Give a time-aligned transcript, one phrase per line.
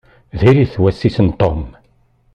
[0.39, 1.61] Diri-t wass-is n Tom.